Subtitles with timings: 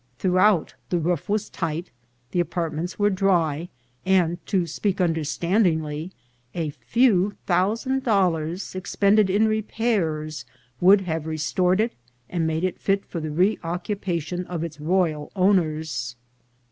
[0.17, 1.91] Throughout the roof was tight,
[2.31, 3.69] the apartments were dry,
[4.03, 6.11] and, to speak understandingly,
[6.55, 6.71] a.
[6.71, 10.43] few thousand dollars expended in repairs
[10.79, 11.93] would have restored it,
[12.31, 16.15] and made it fit for the reoccupation of its royal owners.